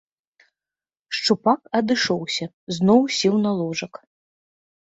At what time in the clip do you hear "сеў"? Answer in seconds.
3.19-3.35